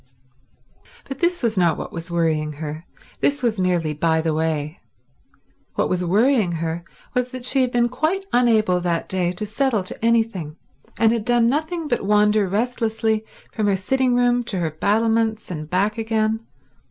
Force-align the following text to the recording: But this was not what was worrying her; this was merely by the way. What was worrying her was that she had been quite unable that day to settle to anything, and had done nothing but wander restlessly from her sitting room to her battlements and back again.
But 1.07 1.19
this 1.19 1.43
was 1.43 1.59
not 1.59 1.77
what 1.77 1.91
was 1.93 2.09
worrying 2.09 2.53
her; 2.53 2.87
this 3.19 3.43
was 3.43 3.59
merely 3.59 3.93
by 3.93 4.19
the 4.19 4.33
way. 4.33 4.79
What 5.75 5.89
was 5.89 6.03
worrying 6.03 6.53
her 6.53 6.83
was 7.13 7.29
that 7.29 7.45
she 7.45 7.61
had 7.61 7.71
been 7.71 7.87
quite 7.87 8.25
unable 8.33 8.81
that 8.81 9.07
day 9.07 9.31
to 9.33 9.45
settle 9.45 9.83
to 9.83 10.03
anything, 10.03 10.55
and 10.97 11.11
had 11.11 11.23
done 11.23 11.45
nothing 11.45 11.87
but 11.87 12.01
wander 12.03 12.47
restlessly 12.49 13.23
from 13.53 13.67
her 13.67 13.75
sitting 13.75 14.15
room 14.15 14.43
to 14.45 14.57
her 14.57 14.71
battlements 14.71 15.51
and 15.51 15.69
back 15.69 15.99
again. 15.99 16.47